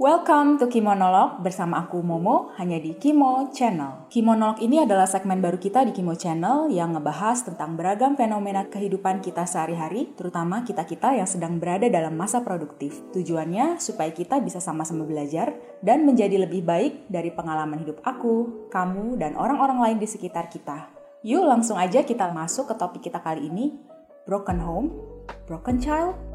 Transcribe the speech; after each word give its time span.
Welcome 0.00 0.56
to 0.56 0.72
Kimonolog 0.72 1.44
bersama 1.44 1.84
aku 1.84 2.00
Momo 2.00 2.56
hanya 2.56 2.80
di 2.80 2.96
Kimo 2.96 3.52
Channel. 3.52 4.08
Kimonolog 4.08 4.56
ini 4.64 4.80
adalah 4.80 5.04
segmen 5.04 5.44
baru 5.44 5.60
kita 5.60 5.84
di 5.84 5.92
Kimo 5.92 6.16
Channel 6.16 6.72
yang 6.72 6.96
ngebahas 6.96 7.44
tentang 7.44 7.76
beragam 7.76 8.16
fenomena 8.16 8.64
kehidupan 8.64 9.20
kita 9.20 9.44
sehari-hari, 9.44 10.08
terutama 10.16 10.64
kita-kita 10.64 11.20
yang 11.20 11.28
sedang 11.28 11.60
berada 11.60 11.84
dalam 11.92 12.16
masa 12.16 12.40
produktif. 12.40 12.96
Tujuannya 13.12 13.76
supaya 13.76 14.08
kita 14.08 14.40
bisa 14.40 14.56
sama-sama 14.56 15.04
belajar 15.04 15.52
dan 15.84 16.08
menjadi 16.08 16.48
lebih 16.48 16.64
baik 16.64 17.04
dari 17.12 17.28
pengalaman 17.36 17.84
hidup 17.84 18.00
aku, 18.00 18.72
kamu, 18.72 19.20
dan 19.20 19.36
orang-orang 19.36 19.84
lain 19.84 19.98
di 20.00 20.08
sekitar 20.08 20.48
kita. 20.48 20.88
Yuk 21.28 21.44
langsung 21.44 21.76
aja 21.76 22.00
kita 22.08 22.32
masuk 22.32 22.72
ke 22.72 22.74
topik 22.80 23.04
kita 23.04 23.20
kali 23.20 23.52
ini, 23.52 23.76
Broken 24.24 24.64
Home, 24.64 24.96
Broken 25.44 25.76
Child, 25.76 26.29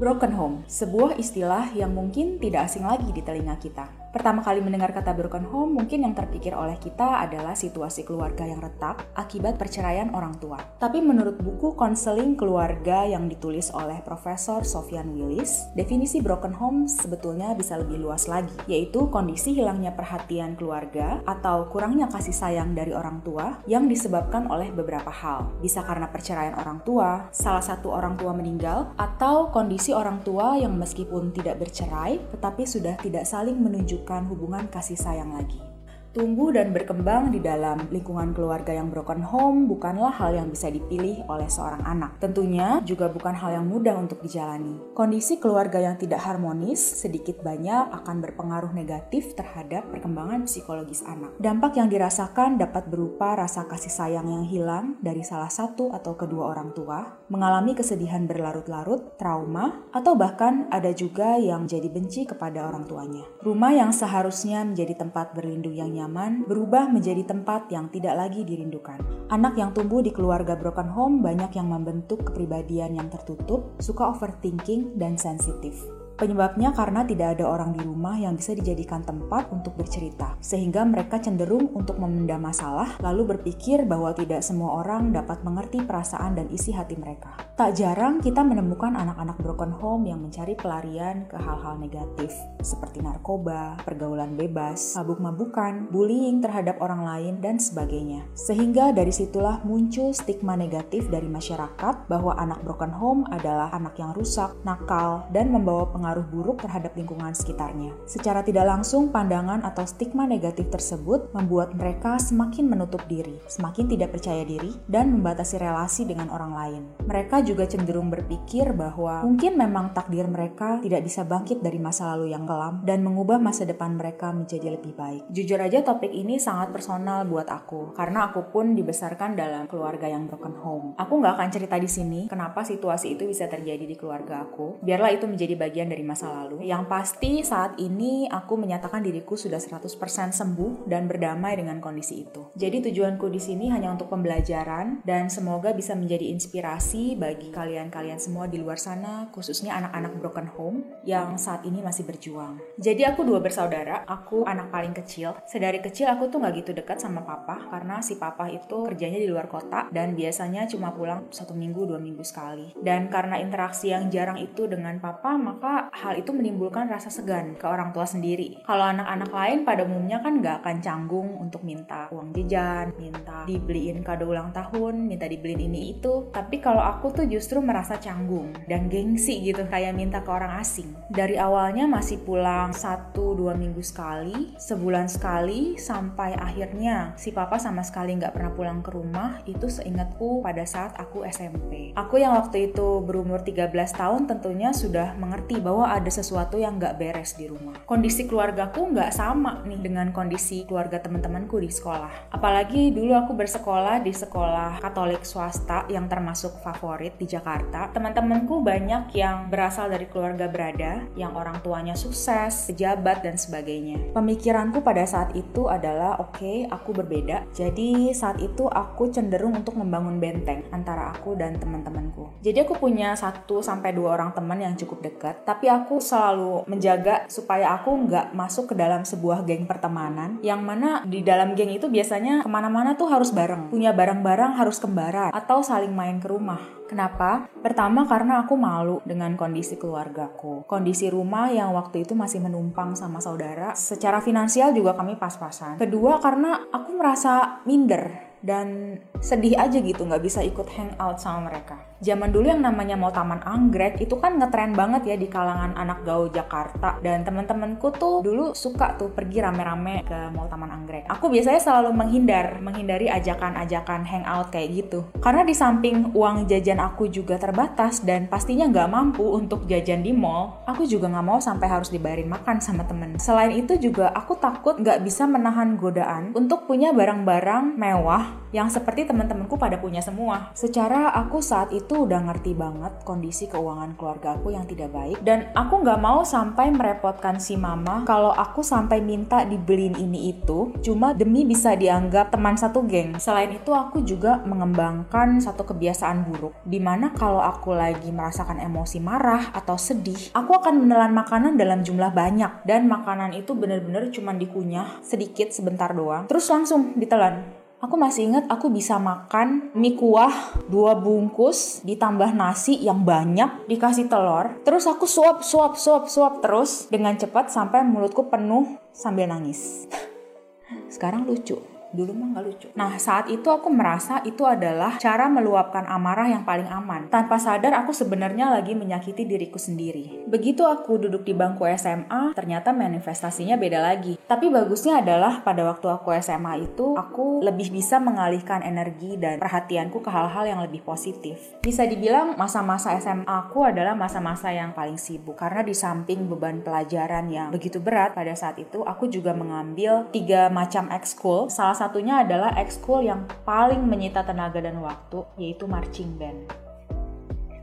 Broken 0.00 0.32
home, 0.32 0.56
sebuah 0.64 1.20
istilah 1.20 1.76
yang 1.76 1.92
mungkin 1.92 2.40
tidak 2.40 2.72
asing 2.72 2.88
lagi 2.88 3.12
di 3.12 3.20
telinga 3.20 3.60
kita. 3.60 3.99
Pertama 4.10 4.42
kali 4.42 4.58
mendengar 4.58 4.90
kata 4.90 5.14
broken 5.14 5.46
home, 5.46 5.78
mungkin 5.78 6.02
yang 6.02 6.18
terpikir 6.18 6.50
oleh 6.50 6.74
kita 6.82 7.22
adalah 7.22 7.54
situasi 7.54 8.02
keluarga 8.02 8.42
yang 8.42 8.58
retak 8.58 9.06
akibat 9.14 9.54
perceraian 9.54 10.10
orang 10.10 10.34
tua. 10.42 10.58
Tapi 10.82 10.98
menurut 10.98 11.38
buku 11.38 11.78
konseling 11.78 12.34
keluarga 12.34 13.06
yang 13.06 13.30
ditulis 13.30 13.70
oleh 13.70 14.02
Profesor 14.02 14.66
Sofian 14.66 15.14
Willis, 15.14 15.70
definisi 15.78 16.18
broken 16.18 16.50
home 16.58 16.90
sebetulnya 16.90 17.54
bisa 17.54 17.78
lebih 17.78 18.02
luas 18.02 18.26
lagi, 18.26 18.50
yaitu 18.66 19.06
kondisi 19.14 19.54
hilangnya 19.54 19.94
perhatian 19.94 20.58
keluarga 20.58 21.22
atau 21.22 21.70
kurangnya 21.70 22.10
kasih 22.10 22.34
sayang 22.34 22.74
dari 22.74 22.90
orang 22.90 23.22
tua 23.22 23.62
yang 23.70 23.86
disebabkan 23.86 24.50
oleh 24.50 24.74
beberapa 24.74 25.14
hal. 25.14 25.54
Bisa 25.62 25.86
karena 25.86 26.10
perceraian 26.10 26.58
orang 26.58 26.82
tua, 26.82 27.30
salah 27.30 27.62
satu 27.62 27.94
orang 27.94 28.18
tua 28.18 28.34
meninggal, 28.34 28.90
atau 28.98 29.54
kondisi 29.54 29.94
orang 29.94 30.18
tua 30.26 30.58
yang 30.58 30.74
meskipun 30.74 31.30
tidak 31.30 31.62
bercerai 31.62 32.18
tetapi 32.34 32.66
sudah 32.66 32.98
tidak 32.98 33.22
saling 33.22 33.54
menunjukkan 33.54 33.99
menunjukkan 34.00 34.32
hubungan 34.32 34.64
kasih 34.72 34.96
sayang 34.96 35.36
lagi. 35.36 35.69
Tumbuh 36.10 36.50
dan 36.50 36.74
berkembang 36.74 37.30
di 37.30 37.38
dalam 37.38 37.86
lingkungan 37.86 38.34
keluarga 38.34 38.74
yang 38.74 38.90
broken 38.90 39.22
home 39.22 39.70
bukanlah 39.70 40.10
hal 40.10 40.34
yang 40.34 40.50
bisa 40.50 40.66
dipilih 40.66 41.22
oleh 41.30 41.46
seorang 41.46 41.86
anak. 41.86 42.18
Tentunya 42.18 42.82
juga 42.82 43.06
bukan 43.06 43.30
hal 43.30 43.62
yang 43.62 43.70
mudah 43.70 43.94
untuk 43.94 44.18
dijalani. 44.18 44.74
Kondisi 44.90 45.38
keluarga 45.38 45.78
yang 45.78 45.94
tidak 46.02 46.18
harmonis 46.26 46.82
sedikit 46.82 47.38
banyak 47.46 47.94
akan 47.94 48.26
berpengaruh 48.26 48.74
negatif 48.74 49.38
terhadap 49.38 49.86
perkembangan 49.94 50.50
psikologis 50.50 51.06
anak. 51.06 51.30
Dampak 51.38 51.78
yang 51.78 51.86
dirasakan 51.86 52.58
dapat 52.58 52.90
berupa 52.90 53.38
rasa 53.38 53.70
kasih 53.70 53.94
sayang 53.94 54.26
yang 54.26 54.42
hilang 54.50 54.98
dari 54.98 55.22
salah 55.22 55.46
satu 55.46 55.94
atau 55.94 56.18
kedua 56.18 56.50
orang 56.50 56.74
tua, 56.74 57.22
mengalami 57.30 57.78
kesedihan 57.78 58.26
berlarut-larut, 58.26 59.14
trauma, 59.14 59.86
atau 59.94 60.18
bahkan 60.18 60.66
ada 60.74 60.90
juga 60.90 61.38
yang 61.38 61.70
jadi 61.70 61.86
benci 61.86 62.26
kepada 62.26 62.66
orang 62.66 62.90
tuanya. 62.90 63.22
Rumah 63.46 63.78
yang 63.78 63.94
seharusnya 63.94 64.66
menjadi 64.66 65.06
tempat 65.06 65.38
berlindung 65.38 65.78
yang 65.78 65.99
nyaman 66.00 66.48
berubah 66.48 66.88
menjadi 66.88 67.28
tempat 67.28 67.68
yang 67.68 67.92
tidak 67.92 68.16
lagi 68.16 68.40
dirindukan. 68.48 68.96
Anak 69.28 69.60
yang 69.60 69.76
tumbuh 69.76 70.00
di 70.00 70.08
keluarga 70.08 70.56
broken 70.56 70.88
home 70.88 71.20
banyak 71.20 71.52
yang 71.52 71.68
membentuk 71.68 72.24
kepribadian 72.24 72.96
yang 72.96 73.12
tertutup, 73.12 73.76
suka 73.76 74.08
overthinking, 74.08 74.96
dan 74.96 75.20
sensitif. 75.20 75.99
Penyebabnya 76.20 76.76
karena 76.76 77.00
tidak 77.08 77.40
ada 77.40 77.48
orang 77.48 77.72
di 77.72 77.80
rumah 77.80 78.12
yang 78.12 78.36
bisa 78.36 78.52
dijadikan 78.52 79.00
tempat 79.00 79.48
untuk 79.48 79.72
bercerita, 79.72 80.36
sehingga 80.36 80.84
mereka 80.84 81.16
cenderung 81.16 81.72
untuk 81.72 81.96
memendam 81.96 82.44
masalah, 82.44 83.00
lalu 83.00 83.32
berpikir 83.32 83.88
bahwa 83.88 84.12
tidak 84.12 84.44
semua 84.44 84.84
orang 84.84 85.16
dapat 85.16 85.40
mengerti 85.40 85.80
perasaan 85.80 86.36
dan 86.36 86.52
isi 86.52 86.76
hati 86.76 87.00
mereka. 87.00 87.40
Tak 87.56 87.72
jarang 87.72 88.20
kita 88.20 88.44
menemukan 88.44 89.00
anak-anak 89.00 89.40
broken 89.40 89.72
home 89.80 90.12
yang 90.12 90.20
mencari 90.20 90.52
pelarian 90.60 91.24
ke 91.24 91.40
hal-hal 91.40 91.80
negatif, 91.80 92.36
seperti 92.60 93.00
narkoba, 93.00 93.80
pergaulan 93.80 94.36
bebas, 94.36 95.00
mabuk-mabukan, 95.00 95.88
bullying 95.88 96.44
terhadap 96.44 96.84
orang 96.84 97.00
lain, 97.00 97.40
dan 97.40 97.56
sebagainya. 97.56 98.28
Sehingga 98.36 98.92
dari 98.92 99.08
situlah 99.08 99.64
muncul 99.64 100.12
stigma 100.12 100.52
negatif 100.52 101.08
dari 101.08 101.32
masyarakat 101.32 102.12
bahwa 102.12 102.36
anak 102.36 102.60
broken 102.60 102.92
home 102.92 103.24
adalah 103.32 103.72
anak 103.72 103.96
yang 103.96 104.12
rusak, 104.12 104.52
nakal, 104.68 105.24
dan 105.32 105.48
membawa 105.48 105.88
pengaruh 105.88 106.09
berpengaruh 106.10 106.26
buruk 106.26 106.66
terhadap 106.66 106.92
lingkungan 106.98 107.30
sekitarnya. 107.30 107.94
Secara 108.10 108.42
tidak 108.42 108.66
langsung, 108.66 109.14
pandangan 109.14 109.62
atau 109.62 109.86
stigma 109.86 110.26
negatif 110.26 110.66
tersebut 110.66 111.30
membuat 111.30 111.70
mereka 111.78 112.18
semakin 112.18 112.66
menutup 112.66 113.06
diri, 113.06 113.38
semakin 113.46 113.86
tidak 113.86 114.18
percaya 114.18 114.42
diri, 114.42 114.74
dan 114.90 115.14
membatasi 115.14 115.62
relasi 115.62 116.02
dengan 116.02 116.34
orang 116.34 116.52
lain. 116.52 116.82
Mereka 117.06 117.46
juga 117.46 117.70
cenderung 117.70 118.10
berpikir 118.10 118.74
bahwa 118.74 119.22
mungkin 119.22 119.54
memang 119.54 119.94
takdir 119.94 120.26
mereka 120.26 120.82
tidak 120.82 121.06
bisa 121.06 121.22
bangkit 121.22 121.62
dari 121.62 121.78
masa 121.78 122.10
lalu 122.16 122.34
yang 122.34 122.42
kelam 122.42 122.82
dan 122.82 123.06
mengubah 123.06 123.38
masa 123.38 123.62
depan 123.62 123.94
mereka 123.94 124.34
menjadi 124.34 124.74
lebih 124.74 124.98
baik. 124.98 125.30
Jujur 125.30 125.62
aja 125.62 125.86
topik 125.86 126.10
ini 126.10 126.42
sangat 126.42 126.74
personal 126.74 127.22
buat 127.28 127.46
aku, 127.46 127.94
karena 127.94 128.34
aku 128.34 128.50
pun 128.50 128.74
dibesarkan 128.74 129.38
dalam 129.38 129.70
keluarga 129.70 130.10
yang 130.10 130.26
broken 130.26 130.58
home. 130.58 130.86
Aku 130.98 131.22
nggak 131.22 131.38
akan 131.38 131.50
cerita 131.54 131.76
di 131.78 131.86
sini 131.86 132.20
kenapa 132.26 132.66
situasi 132.66 133.14
itu 133.14 133.30
bisa 133.30 133.46
terjadi 133.46 133.86
di 133.86 133.94
keluarga 133.94 134.42
aku. 134.42 134.82
Biarlah 134.82 135.14
itu 135.14 135.28
menjadi 135.28 135.54
bagian 135.54 135.92
dari 135.92 135.99
dari 136.00 136.08
masa 136.08 136.32
lalu. 136.32 136.64
Yang 136.64 136.88
pasti 136.88 137.44
saat 137.44 137.76
ini 137.76 138.24
aku 138.24 138.56
menyatakan 138.56 139.04
diriku 139.04 139.36
sudah 139.36 139.60
100% 139.60 140.32
sembuh 140.32 140.88
dan 140.88 141.04
berdamai 141.04 141.60
dengan 141.60 141.76
kondisi 141.76 142.24
itu. 142.24 142.48
Jadi 142.56 142.88
tujuanku 142.88 143.28
di 143.28 143.36
sini 143.36 143.68
hanya 143.68 143.92
untuk 143.92 144.08
pembelajaran 144.08 145.04
dan 145.04 145.28
semoga 145.28 145.76
bisa 145.76 145.92
menjadi 145.92 146.32
inspirasi 146.32 147.20
bagi 147.20 147.52
kalian-kalian 147.52 148.16
semua 148.16 148.48
di 148.48 148.56
luar 148.56 148.80
sana, 148.80 149.28
khususnya 149.28 149.76
anak-anak 149.76 150.12
broken 150.16 150.48
home 150.56 150.78
yang 151.04 151.36
saat 151.36 151.68
ini 151.68 151.84
masih 151.84 152.08
berjuang. 152.08 152.56
Jadi 152.80 153.04
aku 153.04 153.20
dua 153.28 153.44
bersaudara, 153.44 154.08
aku 154.08 154.48
anak 154.48 154.72
paling 154.72 154.96
kecil. 154.96 155.36
Sedari 155.44 155.84
kecil 155.84 156.08
aku 156.08 156.32
tuh 156.32 156.40
nggak 156.40 156.64
gitu 156.64 156.72
dekat 156.72 156.96
sama 156.96 157.20
papa 157.28 157.68
karena 157.68 158.00
si 158.00 158.16
papa 158.16 158.48
itu 158.48 158.88
kerjanya 158.88 159.20
di 159.20 159.28
luar 159.28 159.52
kota 159.52 159.92
dan 159.92 160.16
biasanya 160.16 160.64
cuma 160.64 160.96
pulang 160.96 161.28
satu 161.28 161.52
minggu 161.52 161.84
dua 161.84 162.00
minggu 162.00 162.24
sekali. 162.24 162.72
Dan 162.80 163.12
karena 163.12 163.36
interaksi 163.36 163.92
yang 163.92 164.08
jarang 164.08 164.40
itu 164.40 164.64
dengan 164.64 164.96
papa, 165.02 165.36
maka 165.36 165.89
hal 165.90 166.14
itu 166.16 166.30
menimbulkan 166.30 166.86
rasa 166.86 167.10
segan 167.10 167.58
ke 167.58 167.66
orang 167.66 167.90
tua 167.90 168.06
sendiri. 168.06 168.62
Kalau 168.62 168.86
anak-anak 168.86 169.30
lain 169.30 169.58
pada 169.66 169.82
umumnya 169.84 170.22
kan 170.22 170.38
nggak 170.38 170.62
akan 170.62 170.76
canggung 170.78 171.28
untuk 171.36 171.66
minta 171.66 172.06
uang 172.14 172.30
jajan, 172.34 172.94
minta 172.96 173.44
dibeliin 173.44 174.06
kado 174.06 174.30
ulang 174.30 174.54
tahun, 174.54 175.10
minta 175.10 175.26
dibeliin 175.26 175.66
ini 175.66 175.98
itu. 175.98 176.30
Tapi 176.30 176.62
kalau 176.62 176.80
aku 176.80 177.10
tuh 177.10 177.26
justru 177.26 177.58
merasa 177.58 177.98
canggung 177.98 178.54
dan 178.70 178.86
gengsi 178.86 179.42
gitu 179.42 179.66
kayak 179.66 179.96
minta 179.98 180.22
ke 180.22 180.30
orang 180.30 180.62
asing. 180.62 180.94
Dari 181.10 181.36
awalnya 181.36 181.90
masih 181.90 182.22
pulang 182.22 182.70
satu 182.70 183.34
dua 183.34 183.58
minggu 183.58 183.82
sekali, 183.82 184.54
sebulan 184.56 185.10
sekali, 185.10 185.74
sampai 185.74 186.38
akhirnya 186.38 187.14
si 187.18 187.34
papa 187.34 187.58
sama 187.58 187.82
sekali 187.82 188.14
nggak 188.14 188.34
pernah 188.34 188.52
pulang 188.54 188.80
ke 188.80 188.90
rumah 188.94 189.42
itu 189.46 189.66
seingatku 189.66 190.42
pada 190.42 190.62
saat 190.62 190.94
aku 190.96 191.26
SMP. 191.26 191.92
Aku 191.98 192.20
yang 192.20 192.36
waktu 192.38 192.70
itu 192.70 193.02
berumur 193.02 193.42
13 193.42 193.70
tahun 193.96 194.30
tentunya 194.30 194.70
sudah 194.70 195.16
mengerti 195.18 195.58
bahwa 195.58 195.69
bahwa 195.70 195.86
ada 195.86 196.10
sesuatu 196.10 196.58
yang 196.58 196.82
nggak 196.82 196.98
beres 196.98 197.38
di 197.38 197.46
rumah. 197.46 197.78
Kondisi 197.86 198.26
keluargaku 198.26 198.90
nggak 198.90 199.14
sama 199.14 199.62
nih 199.62 199.78
dengan 199.78 200.10
kondisi 200.10 200.66
keluarga 200.66 200.98
teman-temanku 200.98 201.62
di 201.62 201.70
sekolah. 201.70 202.34
Apalagi 202.34 202.90
dulu 202.90 203.14
aku 203.14 203.38
bersekolah 203.38 204.02
di 204.02 204.10
sekolah 204.10 204.82
Katolik 204.82 205.22
swasta 205.22 205.86
yang 205.86 206.10
termasuk 206.10 206.58
favorit 206.66 207.14
di 207.22 207.30
Jakarta. 207.30 207.86
Teman-temanku 207.94 208.66
banyak 208.66 209.14
yang 209.14 209.46
berasal 209.46 209.86
dari 209.86 210.10
keluarga 210.10 210.50
berada, 210.50 211.06
yang 211.14 211.38
orang 211.38 211.62
tuanya 211.62 211.94
sukses, 211.94 212.66
pejabat 212.66 213.22
dan 213.22 213.38
sebagainya. 213.38 214.10
Pemikiranku 214.10 214.82
pada 214.82 215.06
saat 215.06 215.38
itu 215.38 215.70
adalah 215.70 216.18
oke, 216.18 216.34
okay, 216.42 216.66
aku 216.66 216.90
berbeda. 216.90 217.46
Jadi 217.54 218.10
saat 218.10 218.42
itu 218.42 218.66
aku 218.66 219.14
cenderung 219.14 219.54
untuk 219.54 219.78
membangun 219.78 220.18
benteng 220.18 220.66
antara 220.74 221.14
aku 221.14 221.38
dan 221.38 221.54
teman-temanku. 221.62 222.42
Jadi 222.42 222.66
aku 222.66 222.74
punya 222.74 223.14
satu 223.14 223.62
sampai 223.62 223.94
dua 223.94 224.18
orang 224.18 224.34
teman 224.34 224.58
yang 224.58 224.74
cukup 224.74 225.04
dekat, 225.04 225.44
tapi 225.44 225.59
aku 225.66 225.98
selalu 225.98 226.64
menjaga 226.70 227.26
supaya 227.26 227.76
aku 227.76 228.08
nggak 228.08 228.32
masuk 228.32 228.72
ke 228.72 228.74
dalam 228.78 229.02
sebuah 229.02 229.42
geng 229.44 229.66
pertemanan 229.66 230.38
yang 230.40 230.62
mana 230.62 231.02
di 231.04 231.20
dalam 231.20 231.58
geng 231.58 231.74
itu 231.74 231.90
biasanya 231.90 232.46
ke 232.46 232.48
mana-mana 232.48 232.94
tuh 232.94 233.10
harus 233.10 233.34
bareng 233.34 233.68
punya 233.68 233.90
barang-barang 233.90 234.56
harus 234.56 234.78
kembaran 234.78 235.34
atau 235.34 235.60
saling 235.60 235.92
main 235.92 236.22
ke 236.22 236.30
rumah 236.30 236.80
Kenapa? 236.90 237.46
Pertama 237.62 238.02
karena 238.02 238.42
aku 238.42 238.58
malu 238.58 238.98
dengan 239.06 239.38
kondisi 239.38 239.78
keluargaku. 239.78 240.66
Kondisi 240.66 241.06
rumah 241.06 241.46
yang 241.46 241.70
waktu 241.70 242.02
itu 242.02 242.18
masih 242.18 242.42
menumpang 242.42 242.98
sama 242.98 243.22
saudara. 243.22 243.78
Secara 243.78 244.18
finansial 244.18 244.74
juga 244.74 244.98
kami 244.98 245.14
pas-pasan. 245.14 245.78
Kedua 245.78 246.18
karena 246.18 246.66
aku 246.74 246.90
merasa 246.98 247.62
minder 247.62 248.34
dan 248.42 248.98
sedih 249.20 249.54
aja 249.60 249.78
gitu 249.78 250.08
nggak 250.08 250.24
bisa 250.24 250.40
ikut 250.40 250.66
hangout 250.72 251.20
sama 251.20 251.52
mereka. 251.52 251.90
Zaman 252.00 252.32
dulu 252.32 252.48
yang 252.48 252.64
namanya 252.64 252.96
mau 252.96 253.12
taman 253.12 253.44
anggrek 253.44 254.00
itu 254.00 254.16
kan 254.16 254.40
ngetren 254.40 254.72
banget 254.72 255.04
ya 255.04 255.16
di 255.20 255.28
kalangan 255.28 255.76
anak 255.76 256.00
gaul 256.00 256.32
Jakarta 256.32 256.96
dan 257.04 257.28
temen-temenku 257.28 257.92
tuh 257.92 258.24
dulu 258.24 258.56
suka 258.56 258.96
tuh 258.96 259.12
pergi 259.12 259.44
rame-rame 259.44 260.08
ke 260.08 260.32
mall 260.32 260.48
taman 260.48 260.72
anggrek. 260.72 261.04
Aku 261.12 261.28
biasanya 261.28 261.60
selalu 261.60 261.92
menghindar, 261.92 262.56
menghindari 262.64 263.12
ajakan-ajakan 263.12 264.08
hangout 264.08 264.48
kayak 264.48 264.80
gitu. 264.80 265.04
Karena 265.20 265.44
di 265.44 265.52
samping 265.52 266.16
uang 266.16 266.48
jajan 266.48 266.80
aku 266.80 267.12
juga 267.12 267.36
terbatas 267.36 268.00
dan 268.00 268.32
pastinya 268.32 268.64
nggak 268.72 268.88
mampu 268.88 269.28
untuk 269.36 269.68
jajan 269.68 270.00
di 270.00 270.16
mall, 270.16 270.64
aku 270.64 270.88
juga 270.88 271.12
nggak 271.12 271.26
mau 271.28 271.36
sampai 271.36 271.68
harus 271.68 271.92
dibayarin 271.92 272.32
makan 272.32 272.64
sama 272.64 272.88
temen. 272.88 273.20
Selain 273.20 273.52
itu 273.52 273.76
juga 273.76 274.08
aku 274.16 274.40
takut 274.40 274.80
nggak 274.80 275.04
bisa 275.04 275.28
menahan 275.28 275.76
godaan 275.76 276.32
untuk 276.32 276.64
punya 276.64 276.96
barang-barang 276.96 277.76
mewah 277.76 278.40
yang 278.50 278.70
seperti 278.70 279.06
teman-temanku 279.06 279.54
pada 279.58 279.78
punya 279.78 280.02
semua. 280.02 280.50
Secara 280.54 281.14
aku 281.14 281.38
saat 281.42 281.70
itu 281.70 282.06
udah 282.06 282.30
ngerti 282.30 282.54
banget 282.54 282.92
kondisi 283.06 283.46
keuangan 283.46 283.94
keluarga 283.94 284.34
aku 284.38 284.54
yang 284.54 284.66
tidak 284.66 284.90
baik 284.90 285.18
dan 285.22 285.50
aku 285.54 285.82
nggak 285.82 286.00
mau 286.02 286.22
sampai 286.26 286.70
merepotkan 286.74 287.38
si 287.38 287.54
mama 287.54 288.02
kalau 288.06 288.34
aku 288.34 288.62
sampai 288.62 288.98
minta 289.02 289.42
dibeliin 289.46 289.96
ini 289.98 290.34
itu 290.34 290.74
cuma 290.82 291.14
demi 291.14 291.46
bisa 291.46 291.74
dianggap 291.74 292.34
teman 292.34 292.58
satu 292.58 292.82
geng. 292.86 293.18
Selain 293.22 293.50
itu 293.50 293.70
aku 293.70 294.02
juga 294.02 294.42
mengembangkan 294.42 295.38
satu 295.38 295.66
kebiasaan 295.66 296.26
buruk 296.26 296.54
di 296.66 296.82
mana 296.82 297.14
kalau 297.14 297.42
aku 297.42 297.74
lagi 297.74 298.10
merasakan 298.10 298.58
emosi 298.62 298.98
marah 298.98 299.52
atau 299.54 299.78
sedih, 299.78 300.34
aku 300.34 300.58
akan 300.58 300.86
menelan 300.86 301.14
makanan 301.14 301.54
dalam 301.54 301.82
jumlah 301.86 302.10
banyak 302.12 302.66
dan 302.66 302.90
makanan 302.90 303.32
itu 303.36 303.54
bener-bener 303.54 304.10
cuma 304.10 304.34
dikunyah 304.34 305.00
sedikit 305.04 305.52
sebentar 305.52 305.92
doang 305.92 306.26
terus 306.26 306.48
langsung 306.48 306.96
ditelan 306.96 307.59
Aku 307.80 307.96
masih 307.96 308.28
ingat 308.28 308.44
aku 308.52 308.68
bisa 308.68 309.00
makan 309.00 309.72
mie 309.72 309.96
kuah 309.96 310.52
dua 310.68 310.92
bungkus 311.00 311.80
ditambah 311.80 312.36
nasi 312.36 312.76
yang 312.76 313.08
banyak 313.08 313.64
dikasih 313.72 314.04
telur. 314.04 314.52
Terus 314.68 314.84
aku 314.84 315.08
suap 315.08 315.40
suap 315.40 315.80
suap 315.80 316.04
suap 316.04 316.44
terus 316.44 316.92
dengan 316.92 317.16
cepat 317.16 317.48
sampai 317.48 317.80
mulutku 317.80 318.28
penuh 318.28 318.76
sambil 318.92 319.32
nangis. 319.32 319.88
Sekarang 320.92 321.24
lucu 321.24 321.69
dulu 321.90 322.14
mah 322.14 322.38
nggak 322.38 322.44
lucu. 322.46 322.68
Nah 322.78 322.94
saat 322.96 323.26
itu 323.26 323.46
aku 323.50 323.68
merasa 323.70 324.22
itu 324.22 324.46
adalah 324.46 324.96
cara 325.02 325.26
meluapkan 325.26 325.86
amarah 325.90 326.30
yang 326.30 326.46
paling 326.46 326.66
aman. 326.70 327.10
Tanpa 327.10 327.36
sadar 327.42 327.74
aku 327.74 327.90
sebenarnya 327.90 328.50
lagi 328.50 328.78
menyakiti 328.78 329.26
diriku 329.26 329.58
sendiri. 329.58 330.26
Begitu 330.30 330.62
aku 330.62 331.02
duduk 331.02 331.26
di 331.26 331.34
bangku 331.34 331.66
SMA, 331.74 332.34
ternyata 332.38 332.70
manifestasinya 332.70 333.58
beda 333.58 333.82
lagi. 333.82 334.14
Tapi 334.30 334.46
bagusnya 334.46 335.02
adalah 335.02 335.42
pada 335.42 335.66
waktu 335.66 335.86
aku 335.90 336.14
SMA 336.22 336.70
itu, 336.70 336.94
aku 336.94 337.42
lebih 337.42 337.74
bisa 337.74 337.98
mengalihkan 337.98 338.62
energi 338.62 339.18
dan 339.18 339.42
perhatianku 339.42 339.98
ke 339.98 340.10
hal-hal 340.10 340.44
yang 340.46 340.60
lebih 340.62 340.86
positif. 340.86 341.58
Bisa 341.58 341.82
dibilang 341.86 342.38
masa-masa 342.38 342.94
SMA 343.02 343.26
aku 343.26 343.66
adalah 343.66 343.98
masa-masa 343.98 344.54
yang 344.54 344.70
paling 344.70 345.00
sibuk. 345.00 345.34
Karena 345.40 345.66
di 345.66 345.74
samping 345.74 346.30
beban 346.30 346.62
pelajaran 346.62 347.26
yang 347.32 347.48
begitu 347.50 347.82
berat 347.82 348.14
pada 348.14 348.36
saat 348.38 348.60
itu, 348.62 348.86
aku 348.86 349.10
juga 349.10 349.34
mengambil 349.34 350.06
tiga 350.14 350.46
macam 350.52 350.86
ekskul. 350.92 351.50
Salah 351.50 351.79
satunya 351.80 352.20
adalah 352.20 352.52
ekskul 352.60 353.00
yang 353.00 353.24
paling 353.48 353.80
menyita 353.80 354.20
tenaga 354.20 354.60
dan 354.60 354.76
waktu, 354.84 355.24
yaitu 355.40 355.64
marching 355.64 356.12
band. 356.20 356.52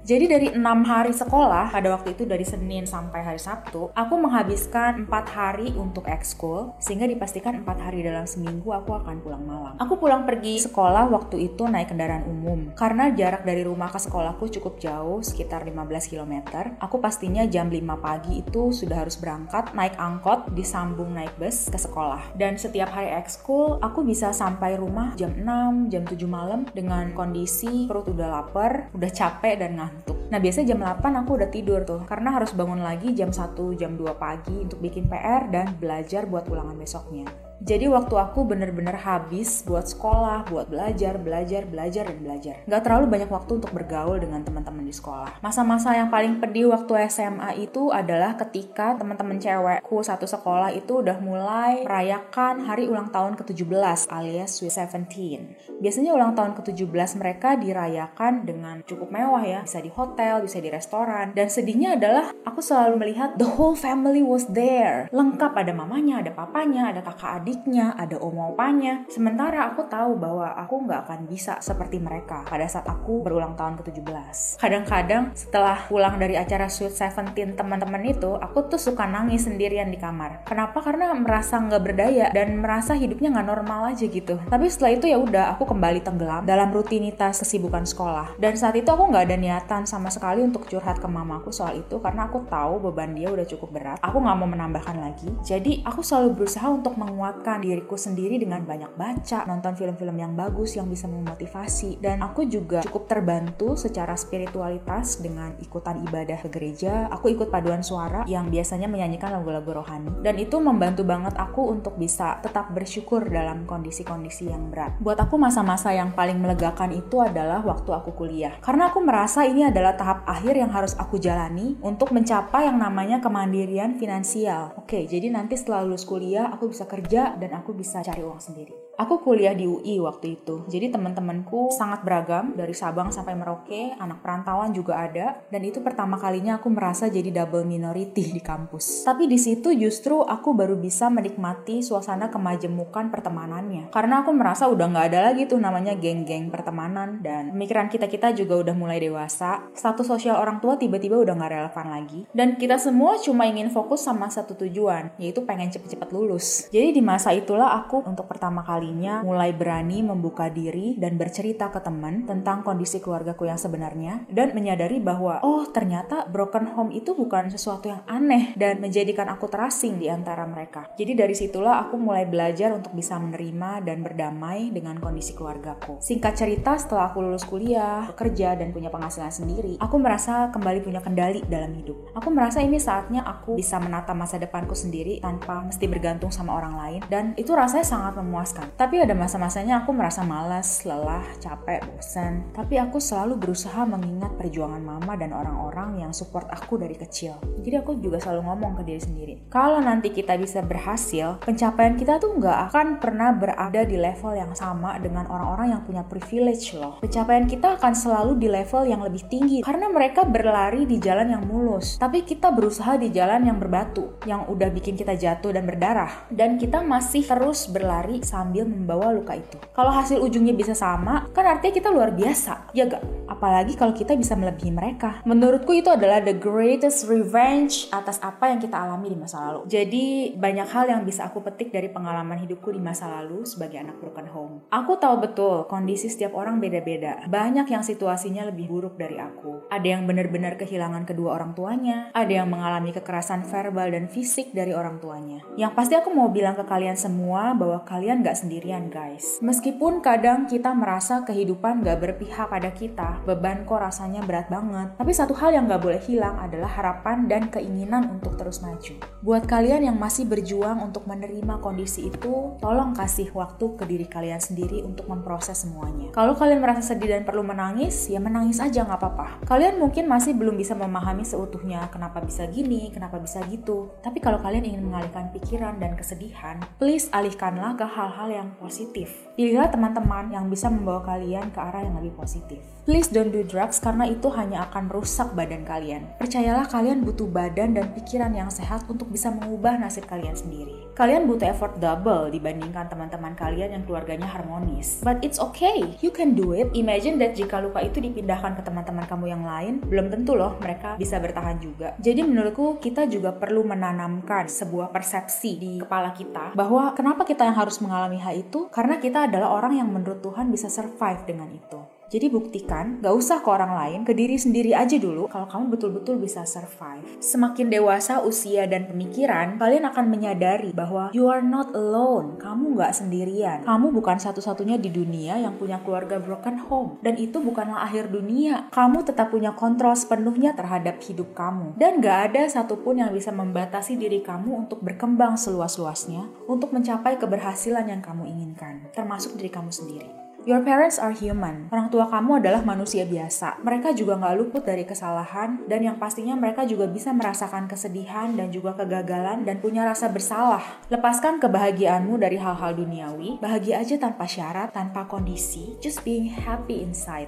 Jadi 0.07 0.23
dari 0.31 0.47
enam 0.47 0.87
hari 0.87 1.11
sekolah, 1.11 1.67
pada 1.67 1.91
waktu 1.91 2.15
itu 2.15 2.23
dari 2.23 2.47
Senin 2.47 2.87
sampai 2.87 3.27
hari 3.27 3.43
Sabtu, 3.43 3.91
aku 3.91 4.15
menghabiskan 4.15 5.03
empat 5.03 5.27
hari 5.35 5.75
untuk 5.75 6.07
ekskul, 6.07 6.71
sehingga 6.79 7.03
dipastikan 7.11 7.59
empat 7.59 7.75
hari 7.83 8.07
dalam 8.07 8.23
seminggu 8.23 8.71
aku 8.71 8.95
akan 8.95 9.19
pulang 9.19 9.43
malam. 9.43 9.75
Aku 9.75 9.99
pulang 9.99 10.23
pergi 10.23 10.63
sekolah 10.63 11.11
waktu 11.11 11.51
itu 11.51 11.67
naik 11.67 11.91
kendaraan 11.91 12.23
umum, 12.23 12.71
karena 12.79 13.11
jarak 13.11 13.43
dari 13.43 13.67
rumah 13.67 13.91
ke 13.91 13.99
sekolahku 13.99 14.47
cukup 14.47 14.79
jauh, 14.79 15.19
sekitar 15.19 15.67
15 15.67 16.07
km. 16.07 16.55
Aku 16.79 17.03
pastinya 17.03 17.43
jam 17.43 17.67
5 17.67 17.99
pagi 17.99 18.39
itu 18.39 18.71
sudah 18.71 19.03
harus 19.03 19.19
berangkat, 19.19 19.75
naik 19.75 19.99
angkot, 19.99 20.55
disambung 20.55 21.19
naik 21.19 21.35
bus 21.35 21.67
ke 21.67 21.75
sekolah. 21.75 22.31
Dan 22.39 22.55
setiap 22.55 22.95
hari 22.95 23.11
ekskul, 23.11 23.83
aku 23.83 24.07
bisa 24.07 24.31
sampai 24.31 24.79
rumah 24.79 25.11
jam 25.19 25.35
6, 25.35 25.91
jam 25.91 26.07
7 26.07 26.15
malam 26.31 26.63
dengan 26.71 27.11
kondisi 27.11 27.91
perut 27.91 28.07
udah 28.07 28.39
lapar, 28.39 28.87
udah 28.95 29.11
capek 29.11 29.59
dan 29.59 29.75
ngantuk. 29.75 29.96
Nah 30.27 30.43
biasanya 30.43 30.75
jam 30.75 30.79
8 30.83 31.23
aku 31.23 31.39
udah 31.39 31.47
tidur 31.47 31.87
tuh 31.87 32.03
karena 32.03 32.35
harus 32.35 32.51
bangun 32.51 32.83
lagi 32.83 33.15
jam 33.15 33.31
1, 33.31 33.55
jam 33.79 33.95
2 33.95 34.11
pagi 34.19 34.67
untuk 34.67 34.83
bikin 34.83 35.07
PR 35.07 35.47
dan 35.47 35.79
belajar 35.79 36.27
buat 36.27 36.51
ulangan 36.51 36.75
besoknya. 36.75 37.46
Jadi 37.57 37.89
waktu 37.89 38.13
aku 38.13 38.45
bener-bener 38.45 38.93
habis 38.93 39.65
buat 39.65 39.89
sekolah, 39.89 40.45
buat 40.53 40.69
belajar, 40.69 41.17
belajar, 41.17 41.65
belajar, 41.65 42.05
dan 42.05 42.17
belajar. 42.21 42.55
Gak 42.69 42.81
terlalu 42.85 43.05
banyak 43.09 43.29
waktu 43.33 43.57
untuk 43.57 43.73
bergaul 43.73 44.21
dengan 44.21 44.45
teman-teman 44.45 44.85
di 44.85 44.93
sekolah. 44.93 45.41
Masa-masa 45.41 45.97
yang 45.97 46.13
paling 46.13 46.37
pedih 46.37 46.69
waktu 46.69 47.09
SMA 47.09 47.57
itu 47.65 47.89
adalah 47.89 48.37
ketika 48.37 48.93
teman-teman 48.93 49.41
cewekku 49.41 50.05
satu 50.05 50.29
sekolah 50.29 50.69
itu 50.77 51.01
udah 51.01 51.17
mulai 51.17 51.81
merayakan 51.81 52.61
hari 52.61 52.85
ulang 52.85 53.09
tahun 53.09 53.33
ke-17 53.41 54.05
alias 54.05 54.61
Sweet 54.61 54.77
Seventeen. 54.77 55.57
Biasanya 55.81 56.13
ulang 56.13 56.37
tahun 56.37 56.53
ke-17 56.61 57.17
mereka 57.17 57.57
dirayakan 57.57 58.45
dengan 58.45 58.85
cukup 58.85 59.09
mewah 59.09 59.41
ya. 59.41 59.65
Bisa 59.65 59.81
di 59.81 59.89
hotel, 59.89 60.45
bisa 60.45 60.61
di 60.61 60.69
restoran. 60.69 61.33
Dan 61.33 61.49
sedihnya 61.49 61.97
adalah 61.97 62.37
aku 62.45 62.61
selalu 62.61 63.01
melihat 63.01 63.33
the 63.41 63.49
whole 63.57 63.73
family 63.73 64.21
was 64.21 64.45
there. 64.53 65.09
Lengkap 65.09 65.57
ada 65.57 65.73
mamanya, 65.73 66.21
ada 66.21 66.29
papanya, 66.29 66.93
ada 66.93 67.01
kakak 67.01 67.41
adik 67.41 67.46
adiknya, 67.47 67.95
ada 67.95 68.19
om 68.19 68.35
opanya. 68.51 69.07
Sementara 69.07 69.71
aku 69.71 69.87
tahu 69.87 70.19
bahwa 70.19 70.51
aku 70.51 70.83
nggak 70.83 71.07
akan 71.07 71.19
bisa 71.31 71.55
seperti 71.63 71.95
mereka 71.95 72.43
pada 72.43 72.67
saat 72.67 72.83
aku 72.83 73.23
berulang 73.23 73.55
tahun 73.55 73.79
ke-17. 73.79 74.59
Kadang-kadang 74.59 75.31
setelah 75.31 75.79
pulang 75.87 76.19
dari 76.19 76.35
acara 76.35 76.67
Sweet 76.67 76.91
Seventeen 76.91 77.55
teman-teman 77.55 78.03
itu, 78.03 78.35
aku 78.35 78.67
tuh 78.67 78.75
suka 78.75 79.07
nangis 79.07 79.47
sendirian 79.47 79.87
di 79.87 79.95
kamar. 79.95 80.43
Kenapa? 80.43 80.83
Karena 80.83 81.15
merasa 81.15 81.55
nggak 81.55 81.79
berdaya 81.87 82.27
dan 82.35 82.59
merasa 82.59 82.99
hidupnya 82.99 83.31
nggak 83.31 83.47
normal 83.47 83.95
aja 83.95 84.03
gitu. 84.03 84.35
Tapi 84.51 84.67
setelah 84.67 84.99
itu 84.99 85.07
ya 85.07 85.15
udah, 85.15 85.55
aku 85.55 85.71
kembali 85.71 86.03
tenggelam 86.03 86.43
dalam 86.43 86.67
rutinitas 86.75 87.39
kesibukan 87.39 87.87
sekolah. 87.87 88.35
Dan 88.35 88.59
saat 88.59 88.75
itu 88.75 88.91
aku 88.91 89.07
nggak 89.07 89.23
ada 89.23 89.39
niatan 89.39 89.87
sama 89.87 90.11
sekali 90.11 90.43
untuk 90.43 90.67
curhat 90.67 90.99
ke 90.99 91.07
mamaku 91.07 91.55
soal 91.55 91.79
itu 91.79 91.95
karena 92.03 92.27
aku 92.27 92.43
tahu 92.51 92.91
beban 92.91 93.15
dia 93.15 93.31
udah 93.31 93.47
cukup 93.47 93.71
berat. 93.71 93.97
Aku 94.03 94.19
nggak 94.19 94.35
mau 94.35 94.51
menambahkan 94.51 94.99
lagi. 94.99 95.31
Jadi 95.47 95.79
aku 95.87 96.03
selalu 96.03 96.43
berusaha 96.43 96.67
untuk 96.67 96.99
menguat 96.99 97.36
menguatkan 97.37 97.61
diriku 97.61 97.93
sendiri 97.93 98.41
dengan 98.41 98.65
banyak 98.65 98.97
baca, 98.97 99.45
nonton 99.45 99.77
film-film 99.77 100.17
yang 100.17 100.33
bagus 100.33 100.73
yang 100.73 100.89
bisa 100.89 101.05
memotivasi, 101.05 102.01
dan 102.01 102.25
aku 102.25 102.49
juga 102.49 102.81
cukup 102.81 103.05
terbantu 103.05 103.77
secara 103.77 104.17
spiritualitas 104.17 105.21
dengan 105.21 105.53
ikutan 105.61 106.01
ibadah 106.01 106.41
ke 106.41 106.49
gereja. 106.49 107.05
Aku 107.13 107.29
ikut 107.29 107.53
paduan 107.53 107.85
suara 107.85 108.25
yang 108.25 108.49
biasanya 108.49 108.89
menyanyikan 108.89 109.29
lagu-lagu 109.29 109.69
rohani, 109.69 110.09
dan 110.25 110.41
itu 110.41 110.57
membantu 110.57 111.05
banget 111.05 111.37
aku 111.37 111.69
untuk 111.69 111.93
bisa 112.01 112.41
tetap 112.41 112.73
bersyukur 112.73 113.29
dalam 113.29 113.69
kondisi-kondisi 113.69 114.49
yang 114.49 114.73
berat. 114.73 114.97
Buat 114.97 115.29
aku 115.29 115.37
masa-masa 115.37 115.93
yang 115.93 116.17
paling 116.17 116.41
melegakan 116.41 116.89
itu 116.89 117.21
adalah 117.21 117.61
waktu 117.61 117.93
aku 117.93 118.17
kuliah, 118.17 118.57
karena 118.65 118.89
aku 118.89 118.97
merasa 119.05 119.45
ini 119.45 119.69
adalah 119.69 119.93
tahap 119.93 120.25
akhir 120.25 120.57
yang 120.57 120.73
harus 120.73 120.97
aku 120.97 121.21
jalani 121.21 121.77
untuk 121.85 122.09
mencapai 122.09 122.65
yang 122.65 122.81
namanya 122.81 123.21
kemandirian 123.21 123.93
finansial. 124.01 124.73
Oke, 124.87 125.03
jadi 125.03 125.27
nanti 125.27 125.59
setelah 125.59 125.83
lulus 125.83 126.07
kuliah 126.07 126.47
aku 126.47 126.71
bisa 126.71 126.87
kerja 126.87 127.35
dan 127.35 127.51
aku 127.59 127.75
bisa 127.75 127.99
cari 127.99 128.23
uang 128.23 128.39
sendiri. 128.39 128.86
Aku 128.97 129.21
kuliah 129.21 129.53
di 129.53 129.69
UI 129.69 130.01
waktu 130.01 130.41
itu, 130.41 130.65
jadi 130.65 130.89
teman-temanku 130.89 131.69
sangat 131.69 132.01
beragam 132.01 132.57
dari 132.57 132.73
Sabang 132.73 133.13
sampai 133.13 133.37
Merauke, 133.37 133.93
anak 133.93 134.25
perantauan 134.25 134.73
juga 134.73 134.97
ada, 134.97 135.37
dan 135.53 135.61
itu 135.61 135.85
pertama 135.85 136.17
kalinya 136.17 136.57
aku 136.57 136.73
merasa 136.73 137.05
jadi 137.05 137.29
double 137.29 137.61
minority 137.61 138.33
di 138.33 138.41
kampus. 138.41 139.05
Tapi 139.05 139.29
di 139.29 139.37
situ 139.37 139.69
justru 139.77 140.25
aku 140.25 140.57
baru 140.57 140.73
bisa 140.81 141.13
menikmati 141.13 141.85
suasana 141.85 142.33
kemajemukan 142.33 143.13
pertemanannya, 143.13 143.93
karena 143.93 144.25
aku 144.25 144.33
merasa 144.33 144.65
udah 144.65 144.89
nggak 144.89 145.07
ada 145.13 145.29
lagi 145.29 145.45
tuh 145.45 145.61
namanya 145.61 145.93
geng-geng 145.93 146.49
pertemanan. 146.49 147.21
Dan 147.21 147.53
pemikiran 147.53 147.93
kita 147.93 148.09
kita 148.09 148.33
juga 148.33 148.65
udah 148.65 148.73
mulai 148.73 148.97
dewasa, 148.97 149.69
status 149.77 150.09
sosial 150.09 150.41
orang 150.41 150.57
tua 150.57 150.73
tiba-tiba 150.73 151.21
udah 151.21 151.37
nggak 151.37 151.53
relevan 151.53 151.87
lagi, 151.93 152.25
dan 152.33 152.57
kita 152.57 152.81
semua 152.81 153.21
cuma 153.21 153.45
ingin 153.45 153.69
fokus 153.69 154.01
sama 154.01 154.25
satu 154.33 154.57
tujuan, 154.65 155.13
yaitu 155.21 155.45
pengen 155.45 155.69
cepet-cepet 155.69 156.09
lulus. 156.09 156.65
Jadi 156.73 156.97
di 156.97 157.05
masa 157.05 157.29
itulah 157.29 157.77
aku 157.77 158.01
untuk 158.01 158.25
pertama 158.25 158.65
kali 158.65 158.86
kalinya 158.87 159.19
mulai 159.19 159.51
berani 159.51 159.99
membuka 159.99 160.47
diri 160.47 160.95
dan 160.95 161.19
bercerita 161.19 161.67
ke 161.67 161.83
teman 161.83 162.23
tentang 162.23 162.63
kondisi 162.63 163.03
keluargaku 163.03 163.43
yang 163.43 163.59
sebenarnya 163.59 164.23
dan 164.31 164.55
menyadari 164.55 165.03
bahwa 165.03 165.43
oh 165.43 165.67
ternyata 165.67 166.23
broken 166.31 166.71
home 166.71 166.95
itu 166.95 167.11
bukan 167.11 167.51
sesuatu 167.51 167.91
yang 167.91 167.99
aneh 168.07 168.55
dan 168.55 168.79
menjadikan 168.79 169.27
aku 169.27 169.51
terasing 169.51 169.99
di 169.99 170.07
antara 170.07 170.47
mereka. 170.47 170.87
Jadi 170.95 171.19
dari 171.19 171.35
situlah 171.35 171.83
aku 171.83 171.99
mulai 171.99 172.23
belajar 172.23 172.71
untuk 172.71 172.95
bisa 172.95 173.19
menerima 173.19 173.83
dan 173.83 173.99
berdamai 173.99 174.71
dengan 174.71 175.03
kondisi 175.03 175.35
keluargaku. 175.35 175.99
Singkat 175.99 176.33
cerita 176.39 176.79
setelah 176.79 177.11
aku 177.11 177.19
lulus 177.19 177.43
kuliah, 177.43 178.07
bekerja 178.15 178.55
dan 178.55 178.71
punya 178.71 178.87
penghasilan 178.87 179.35
sendiri, 179.35 179.75
aku 179.83 179.99
merasa 179.99 180.47
kembali 180.55 180.79
punya 180.79 181.03
kendali 181.03 181.43
dalam 181.51 181.75
hidup. 181.75 182.15
Aku 182.15 182.31
merasa 182.31 182.63
ini 182.63 182.79
saatnya 182.79 183.27
aku 183.27 183.59
bisa 183.59 183.83
menata 183.83 184.15
masa 184.15 184.39
depanku 184.39 184.79
sendiri 184.79 185.19
tanpa 185.19 185.59
mesti 185.67 185.91
bergantung 185.91 186.31
sama 186.31 186.55
orang 186.55 186.79
lain 186.79 187.01
dan 187.11 187.35
itu 187.35 187.51
rasanya 187.51 187.83
sangat 187.83 188.15
memuaskan. 188.23 188.76
Tapi 188.77 189.01
ada 189.01 189.17
masa-masanya 189.17 189.81
aku 189.81 189.89
merasa 189.89 190.21
malas, 190.21 190.85
lelah, 190.85 191.25
capek, 191.41 191.81
bosan. 191.81 192.45
Tapi 192.53 192.77
aku 192.77 193.01
selalu 193.01 193.41
berusaha 193.41 193.81
mengingat 193.89 194.37
perjuangan 194.37 194.77
mama 194.77 195.17
dan 195.17 195.33
orang-orang 195.33 196.05
yang 196.05 196.13
support 196.13 196.45
aku 196.53 196.77
dari 196.77 196.93
kecil. 196.93 197.41
Jadi 197.65 197.73
aku 197.73 197.97
juga 197.97 198.21
selalu 198.21 198.45
ngomong 198.45 198.77
ke 198.77 198.85
diri 198.85 199.01
sendiri, 199.01 199.33
kalau 199.49 199.81
nanti 199.81 200.13
kita 200.13 200.37
bisa 200.37 200.61
berhasil, 200.61 201.41
pencapaian 201.41 201.97
kita 201.97 202.21
tuh 202.21 202.37
nggak 202.37 202.69
akan 202.69 203.01
pernah 203.01 203.33
berada 203.33 203.81
di 203.81 203.97
level 203.97 204.37
yang 204.37 204.53
sama 204.53 204.93
dengan 205.01 205.25
orang-orang 205.25 205.73
yang 205.73 205.81
punya 205.81 206.05
privilege 206.05 206.77
loh. 206.77 207.01
Pencapaian 207.01 207.49
kita 207.49 207.81
akan 207.81 207.97
selalu 207.97 208.37
di 208.37 208.45
level 208.45 208.85
yang 208.85 209.01
lebih 209.01 209.25
tinggi 209.25 209.65
karena 209.65 209.89
mereka 209.89 210.21
berlari 210.21 210.85
di 210.85 211.01
jalan 211.01 211.33
yang 211.33 211.43
mulus. 211.49 211.97
Tapi 211.97 212.21
kita 212.21 212.53
berusaha 212.53 212.93
di 213.01 213.09
jalan 213.09 213.41
yang 213.41 213.57
berbatu, 213.57 214.21
yang 214.29 214.45
udah 214.45 214.69
bikin 214.69 214.93
kita 214.93 215.17
jatuh 215.17 215.49
dan 215.49 215.65
berdarah. 215.65 216.29
Dan 216.29 216.61
kita 216.61 216.85
masih 216.85 217.25
terus 217.25 217.65
berlari 217.65 218.21
sambil 218.21 218.66
membawa 218.67 219.15
luka 219.15 219.33
itu. 219.39 219.57
Kalau 219.71 219.89
hasil 219.89 220.19
ujungnya 220.19 220.53
bisa 220.53 220.75
sama, 220.75 221.31
kan 221.31 221.47
artinya 221.47 221.73
kita 221.73 221.89
luar 221.89 222.11
biasa, 222.13 222.71
ya 222.75 222.85
gak? 222.85 223.01
Apalagi 223.27 223.75
kalau 223.75 223.91
kita 223.91 224.15
bisa 224.15 224.33
melebihi 224.33 224.71
mereka. 224.71 225.21
Menurutku 225.27 225.75
itu 225.75 225.91
adalah 225.91 226.23
the 226.23 226.33
greatest 226.33 227.05
revenge 227.11 227.91
atas 227.91 228.17
apa 228.23 228.49
yang 228.49 228.59
kita 228.63 228.73
alami 228.73 229.11
di 229.11 229.19
masa 229.19 229.43
lalu. 229.43 229.67
Jadi 229.67 230.33
banyak 230.33 230.67
hal 230.71 230.85
yang 230.87 231.01
bisa 231.03 231.27
aku 231.27 231.43
petik 231.43 231.69
dari 231.69 231.91
pengalaman 231.91 232.39
hidupku 232.39 232.71
di 232.71 232.79
masa 232.79 233.11
lalu 233.19 233.43
sebagai 233.43 233.83
anak 233.83 233.99
broken 233.99 234.27
home. 234.31 234.55
Aku 234.71 234.95
tahu 234.97 235.19
betul 235.21 235.67
kondisi 235.67 236.07
setiap 236.07 236.33
orang 236.33 236.63
beda-beda. 236.63 237.27
Banyak 237.27 237.67
yang 237.67 237.83
situasinya 237.83 238.47
lebih 238.47 238.71
buruk 238.71 238.95
dari 238.95 239.19
aku. 239.19 239.67
Ada 239.67 239.99
yang 239.99 240.07
benar-benar 240.07 240.55
kehilangan 240.55 241.03
kedua 241.03 241.35
orang 241.35 241.51
tuanya, 241.51 242.09
ada 242.15 242.31
yang 242.31 242.47
mengalami 242.47 242.95
kekerasan 242.95 243.43
verbal 243.43 243.91
dan 243.91 244.07
fisik 244.07 244.55
dari 244.55 244.71
orang 244.71 245.03
tuanya. 245.03 245.43
Yang 245.59 245.71
pasti 245.75 245.93
aku 245.99 246.09
mau 246.15 246.31
bilang 246.31 246.55
ke 246.55 246.63
kalian 246.63 246.95
semua 246.95 247.51
bahwa 247.51 247.83
kalian 247.83 248.23
gak 248.23 248.39
sendirian 248.39 248.87
guys. 248.87 249.37
Meskipun 249.43 249.99
kadang 249.99 250.47
kita 250.47 250.71
merasa 250.71 251.27
kehidupan 251.27 251.83
gak 251.83 251.99
berpihak 251.99 252.47
pada 252.47 252.71
kita, 252.71 253.16
beban 253.23 253.63
kok 253.63 253.79
rasanya 253.79 254.21
berat 254.21 254.51
banget. 254.51 254.93
Tapi 254.99 255.11
satu 255.15 255.33
hal 255.37 255.55
yang 255.55 255.65
gak 255.65 255.81
boleh 255.81 256.01
hilang 256.03 256.37
adalah 256.37 256.69
harapan 256.69 257.25
dan 257.25 257.47
keinginan 257.47 258.19
untuk 258.19 258.35
terus 258.35 258.59
maju. 258.61 258.99
Buat 259.23 259.49
kalian 259.49 259.87
yang 259.87 259.97
masih 259.97 260.27
berjuang 260.27 260.83
untuk 260.83 261.07
menerima 261.07 261.63
kondisi 261.63 262.11
itu, 262.11 262.59
tolong 262.59 262.93
kasih 262.93 263.31
waktu 263.33 263.65
ke 263.79 263.83
diri 263.87 264.05
kalian 264.05 264.37
sendiri 264.43 264.83
untuk 264.83 265.07
memproses 265.09 265.63
semuanya. 265.63 266.11
Kalau 266.13 266.37
kalian 266.37 266.61
merasa 266.61 266.93
sedih 266.93 267.17
dan 267.17 267.23
perlu 267.25 267.41
menangis, 267.41 268.11
ya 268.11 268.21
menangis 268.21 268.59
aja 268.59 268.83
gak 268.85 268.99
apa-apa. 268.99 269.47
Kalian 269.47 269.79
mungkin 269.81 270.05
masih 270.05 270.35
belum 270.35 270.59
bisa 270.59 270.77
memahami 270.77 271.23
seutuhnya 271.23 271.87
kenapa 271.89 272.19
bisa 272.19 272.45
gini, 272.51 272.91
kenapa 272.93 273.17
bisa 273.17 273.41
gitu. 273.47 273.95
Tapi 274.03 274.19
kalau 274.19 274.37
kalian 274.43 274.67
ingin 274.67 274.83
mengalihkan 274.85 275.31
pikiran 275.31 275.79
dan 275.79 275.95
kesedihan, 275.95 276.59
please 276.77 277.07
alihkanlah 277.15 277.73
ke 277.79 277.85
hal-hal 277.87 278.29
yang 278.29 278.49
positif. 278.59 279.13
Pilihlah 279.37 279.69
teman-teman 279.69 280.33
yang 280.33 280.49
bisa 280.49 280.67
membawa 280.67 281.05
kalian 281.05 281.53
ke 281.53 281.59
arah 281.61 281.85
yang 281.85 281.95
lebih 282.01 282.17
positif. 282.17 282.59
Please 283.07 283.23
don't 283.23 283.31
do 283.31 283.39
drugs 283.47 283.79
karena 283.79 284.03
itu 284.03 284.27
hanya 284.35 284.67
akan 284.67 284.91
merusak 284.91 285.31
badan 285.31 285.63
kalian. 285.63 286.11
Percayalah 286.19 286.67
kalian 286.67 287.07
butuh 287.07 287.23
badan 287.23 287.71
dan 287.71 287.95
pikiran 287.95 288.35
yang 288.35 288.51
sehat 288.51 288.83
untuk 288.91 289.07
bisa 289.07 289.31
mengubah 289.31 289.79
nasib 289.79 290.03
kalian 290.11 290.35
sendiri. 290.35 290.91
Kalian 290.91 291.23
butuh 291.23 291.47
effort 291.47 291.79
double 291.79 292.27
dibandingkan 292.27 292.91
teman-teman 292.91 293.31
kalian 293.39 293.79
yang 293.79 293.87
keluarganya 293.87 294.27
harmonis. 294.27 294.99
But 295.07 295.23
it's 295.23 295.39
okay, 295.39 295.95
you 296.03 296.11
can 296.11 296.35
do 296.35 296.51
it. 296.51 296.67
Imagine 296.75 297.15
that 297.23 297.39
jika 297.39 297.63
luka 297.63 297.79
itu 297.79 298.03
dipindahkan 298.03 298.59
ke 298.59 298.61
teman-teman 298.67 299.07
kamu 299.07 299.31
yang 299.31 299.47
lain, 299.47 299.79
belum 299.87 300.11
tentu 300.11 300.35
loh 300.35 300.59
mereka 300.59 300.99
bisa 300.99 301.15
bertahan 301.23 301.63
juga. 301.63 301.95
Jadi 302.03 302.27
menurutku 302.27 302.83
kita 302.83 303.07
juga 303.07 303.31
perlu 303.31 303.63
menanamkan 303.63 304.51
sebuah 304.51 304.91
persepsi 304.91 305.55
di 305.55 305.71
kepala 305.79 306.11
kita 306.11 306.51
bahwa 306.59 306.91
kenapa 306.91 307.23
kita 307.23 307.47
yang 307.47 307.55
harus 307.55 307.79
mengalami 307.79 308.19
hal 308.19 308.35
itu? 308.35 308.67
Karena 308.67 308.99
kita 308.99 309.31
adalah 309.31 309.55
orang 309.55 309.79
yang 309.79 309.87
menurut 309.87 310.19
Tuhan 310.19 310.51
bisa 310.51 310.67
survive 310.67 311.23
dengan 311.23 311.47
itu. 311.55 311.96
Jadi 312.07 312.31
buktikan, 312.31 313.03
gak 313.03 313.11
usah 313.11 313.43
ke 313.43 313.49
orang 313.51 313.75
lain, 313.75 313.99
ke 314.07 314.15
diri 314.15 314.39
sendiri 314.39 314.71
aja 314.71 314.95
dulu 314.95 315.27
kalau 315.27 315.43
kamu 315.43 315.75
betul-betul 315.75 316.15
bisa 316.15 316.47
survive. 316.47 317.03
Semakin 317.19 317.67
dewasa 317.67 318.23
usia 318.23 318.63
dan 318.63 318.87
pemikiran, 318.87 319.59
kalian 319.59 319.83
akan 319.91 320.07
menyadari 320.07 320.71
bahwa 320.71 321.11
you 321.11 321.27
are 321.27 321.43
not 321.43 321.75
alone, 321.75 322.39
kamu 322.39 322.79
gak 322.79 322.95
sendirian. 322.95 323.67
Kamu 323.67 323.91
bukan 323.91 324.23
satu-satunya 324.23 324.79
di 324.79 324.87
dunia 324.87 325.35
yang 325.35 325.59
punya 325.59 325.83
keluarga 325.83 326.15
broken 326.23 326.63
home. 326.71 326.95
Dan 327.03 327.19
itu 327.19 327.43
bukanlah 327.43 327.83
akhir 327.83 328.07
dunia. 328.07 328.71
Kamu 328.71 329.03
tetap 329.03 329.27
punya 329.27 329.51
kontrol 329.51 329.91
sepenuhnya 329.91 330.55
terhadap 330.55 331.03
hidup 331.03 331.35
kamu. 331.35 331.75
Dan 331.75 331.99
gak 331.99 332.31
ada 332.31 332.47
satupun 332.47 333.03
yang 333.03 333.11
bisa 333.11 333.35
membatasi 333.35 333.99
diri 333.99 334.23
kamu 334.23 334.63
untuk 334.63 334.79
berkembang 334.79 335.35
seluas-luasnya, 335.35 336.23
untuk 336.47 336.71
mencapai 336.71 337.19
keberhasilan 337.19 337.83
yang 337.91 337.99
kamu 337.99 338.31
inginkan, 338.31 338.87
termasuk 338.95 339.35
diri 339.35 339.51
kamu 339.51 339.75
sendiri. 339.75 340.26
Your 340.47 340.63
parents 340.63 340.95
are 340.95 341.11
human. 341.11 341.67
Orang 341.75 341.91
tua 341.91 342.07
kamu 342.07 342.39
adalah 342.39 342.63
manusia 342.63 343.03
biasa. 343.03 343.59
Mereka 343.67 343.91
juga 343.91 344.15
nggak 344.15 344.35
luput 344.39 344.63
dari 344.63 344.87
kesalahan 344.87 345.67
dan 345.67 345.83
yang 345.83 345.99
pastinya 345.99 346.39
mereka 346.39 346.63
juga 346.63 346.87
bisa 346.87 347.11
merasakan 347.11 347.67
kesedihan 347.67 348.31
dan 348.31 348.47
juga 348.47 348.71
kegagalan 348.79 349.43
dan 349.43 349.59
punya 349.59 349.83
rasa 349.83 350.07
bersalah. 350.07 350.63
Lepaskan 350.87 351.43
kebahagiaanmu 351.43 352.15
dari 352.15 352.39
hal-hal 352.39 352.79
duniawi. 352.79 353.43
Bahagia 353.43 353.83
aja 353.83 353.99
tanpa 353.99 354.23
syarat, 354.23 354.71
tanpa 354.71 355.03
kondisi. 355.11 355.75
Just 355.83 356.07
being 356.07 356.31
happy 356.31 356.79
inside 356.79 357.27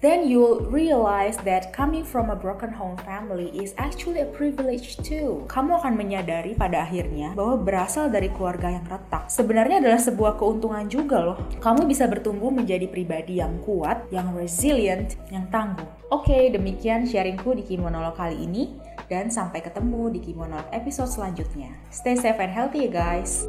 then 0.00 0.30
you'll 0.30 0.62
realize 0.70 1.36
that 1.42 1.74
coming 1.74 2.06
from 2.06 2.30
a 2.30 2.36
broken 2.38 2.70
home 2.70 2.96
family 3.02 3.50
is 3.50 3.74
actually 3.78 4.22
a 4.22 4.30
privilege 4.30 4.94
too. 5.02 5.42
Kamu 5.50 5.82
akan 5.82 5.98
menyadari 5.98 6.54
pada 6.54 6.86
akhirnya 6.86 7.34
bahwa 7.34 7.58
berasal 7.58 8.06
dari 8.06 8.30
keluarga 8.30 8.70
yang 8.70 8.86
retak 8.86 9.26
sebenarnya 9.26 9.82
adalah 9.82 9.98
sebuah 9.98 10.38
keuntungan 10.38 10.86
juga 10.86 11.18
loh. 11.18 11.38
Kamu 11.58 11.90
bisa 11.90 12.06
bertumbuh 12.06 12.54
menjadi 12.54 12.86
pribadi 12.86 13.42
yang 13.42 13.58
kuat, 13.66 14.06
yang 14.14 14.30
resilient, 14.38 15.18
yang 15.34 15.50
tangguh. 15.50 15.86
Oke, 16.08 16.30
okay, 16.30 16.42
demikian 16.54 17.04
sharingku 17.04 17.52
di 17.58 17.66
Kimonolog 17.66 18.14
kali 18.14 18.38
ini 18.38 18.78
dan 19.10 19.28
sampai 19.28 19.60
ketemu 19.60 20.14
di 20.14 20.20
Kimonolog 20.22 20.70
episode 20.70 21.10
selanjutnya. 21.10 21.74
Stay 21.90 22.14
safe 22.14 22.38
and 22.38 22.54
healthy 22.54 22.86
ya 22.86 22.90
guys. 22.94 23.44